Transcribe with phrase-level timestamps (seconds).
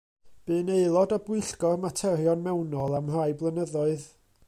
[0.45, 4.13] Bu'n aelod o Bwyllgor Materion Mewnol am rai blynyddoedd.